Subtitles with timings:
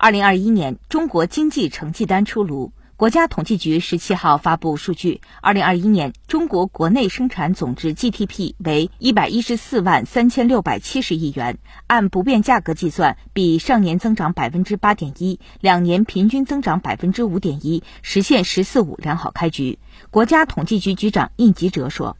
[0.00, 11.58] 二零二一年中国经济成绩单出炉，国家统计局十七号发布数据，二零二一年中国国内生产总值 GDP 为一百一十四万三千六百七十亿元，
[11.88, 19.80] 按不变价格计算，比上年增长百分之八点一，两年平均增长百分之五点一，实现“十四五”良好开局。
[20.10, 22.16] 国家统计局局长应吉哲说：“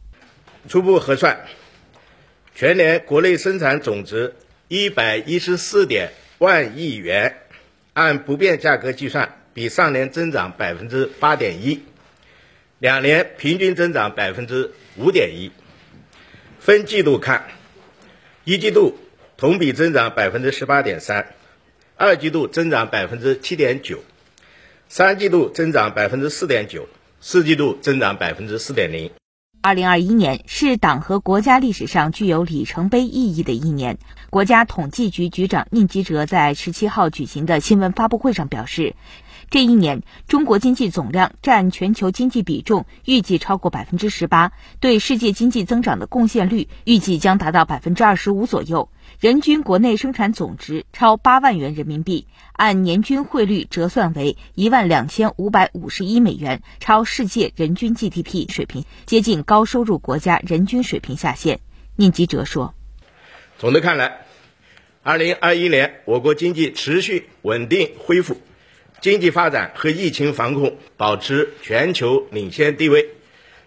[0.67, 1.45] 初步核算，
[2.53, 4.35] 全年国内生产总值
[4.67, 7.37] 一百一十四点万亿元。”
[7.99, 11.83] 按不变价格计算，比上年增长百分之八点一，
[12.79, 15.51] 两年平均增长百分之五点一。
[16.61, 17.47] 分季度看，
[18.45, 18.97] 一季度
[19.35, 21.33] 同比增长百分之十八点三，
[21.97, 24.01] 二季度增长百分之七点九，
[24.87, 26.87] 三季度增长百分之四点九，
[27.19, 29.11] 四季度增长百分之四点零。
[29.61, 33.97] 二零二一年是党和国家历史上具有里程碑意义的一年。
[34.29, 38.95] 国家统计局局长宁吉喆在十七号举行的新闻发布会上表示，
[39.49, 48.89] 这一年中国经济总量占全球经济比重预计超过百分之十八，对世界经济增长的贡献率预计将达到百分之二十五左右。
[49.19, 61.59] 人均国内生产总值超八万元人民币，按年均汇率折算为一万两千五百五十一美元，超世界人均 GDP 水平，接近高收入国家人均水平下限。
[61.95, 62.75] 宁吉喆说
[63.57, 64.21] ：“总的看来，
[65.01, 68.37] 二零二一年我国经济持续稳定恢复，
[69.01, 73.07] 经济发展和疫情防控保持全球领先地位，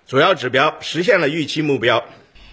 [0.06, 2.04] 主要指标实现了预期目标，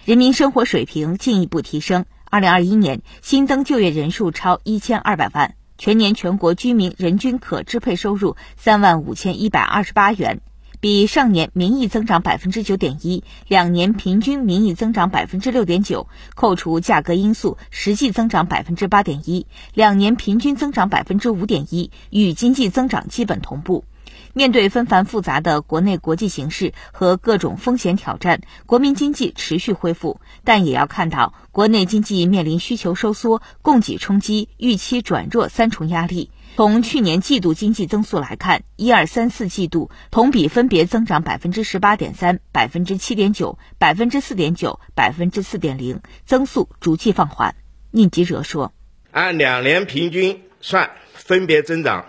[0.04, 10.40] 人民生活水平进一步提升。”二零二一年新增就业人数超一千二百万，全年全国居民人均可支配收入三万五千一百二十八元，
[10.80, 23.84] 比上年名义增长百分之九点一，两年平均名义增长百分之六点九，扣除价格因素，实际增长百分之八点一，两年平均增长百分之五点一，与经济增长基本同步。
[24.32, 36.30] 面对纷繁复杂的国内国际形势和各种风险挑战，国民经济持续恢复，但也要看到国内经济面临需求收缩、供给冲击、预期转弱三重压力。
[36.56, 47.54] 从去年季度经济增速来看，一二三四季度同比分别增长百分之十八点三、百分之七点九、百分之四点九、百分之四点零，增速逐季放缓。
[47.92, 48.72] 宁吉喆说
[49.10, 52.06] ：“按两年平均算，分别增长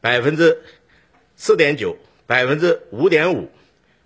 [0.00, 0.58] 百分之。”
[1.42, 1.96] 四点九，
[2.26, 3.50] 百分之五点五，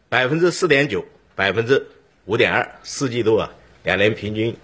[0.09, 1.89] 百分之四点九，百分之
[2.27, 3.51] 五点二，四季度啊，
[3.83, 4.57] 两年平均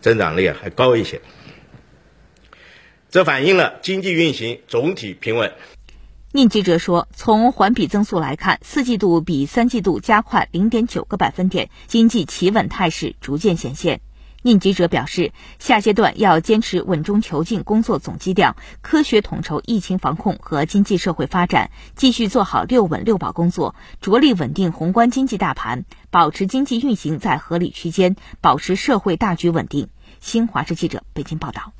[0.00, 1.20] 增长率啊还高一些，
[3.10, 5.52] 这反映了经济运行总体平稳。
[6.32, 14.00] 宁吉喆说，从环比增速来看，四季度比三季度加快零点九个百分点，经济企稳态势逐渐显现。
[14.42, 29.88] 宁吉喆表示，下阶段要坚持稳中求进工作总基调，科学统筹疫情防控和经济社会发展，继续做好六稳六保工作，着力稳定宏观经济大盘，保持经济运行在合理区间，保持社会大局稳定。
[30.20, 31.72] 新华社记者北京报道。